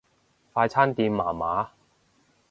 [0.51, 1.73] 快餐店麻麻